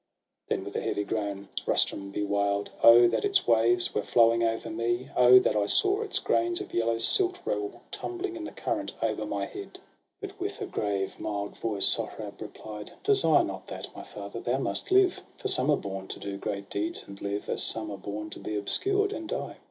And, 0.49 0.65
with 0.65 0.75
a 0.75 0.81
heavy 0.81 1.03
groan, 1.03 1.47
Rustum 1.67 2.11
replied:—' 2.11 2.71
Oh, 2.83 3.05
that 3.09 3.23
its 3.23 3.45
waves 3.45 3.93
were 3.93 4.01
flowing 4.01 4.41
over 4.43 4.71
me! 4.71 5.05
SOHRAB 5.05 5.09
AND 5.09 5.09
RUSTUM. 5.09 5.13
117 5.13 5.25
Oh, 5.57 5.59
that 5.59 5.63
I 5.63 5.65
saw 5.67 6.01
its 6.01 6.17
grains 6.17 6.59
of 6.59 6.73
yellow 6.73 6.97
silt 6.97 7.39
Roll 7.45 7.81
tumbling 7.91 8.35
in 8.35 8.43
the 8.43 8.51
current 8.51 8.93
o'er 9.03 9.23
my 9.27 9.45
headi' 9.45 9.79
And, 10.23 10.33
with 10.39 10.59
a 10.59 10.65
grave 10.65 11.19
mild 11.19 11.55
voice, 11.57 11.85
Sohrab 11.85 12.41
replied:—' 12.41 12.93
Desire 13.03 13.43
not 13.43 13.67
that, 13.67 13.95
my 13.95 14.01
father! 14.01 14.39
thou 14.39 14.57
must 14.57 14.89
live. 14.89 15.21
For 15.37 15.49
some 15.49 15.69
are 15.69 15.77
born 15.77 16.07
to 16.07 16.19
do 16.19 16.35
great 16.39 16.71
deeds, 16.71 17.03
and 17.05 17.21
live, 17.21 17.47
As 17.47 17.61
some 17.61 17.91
are 17.91 17.95
born 17.99 18.31
to 18.31 18.39
be 18.39 18.55
obscured, 18.55 19.13
and 19.13 19.29
die. 19.29 19.57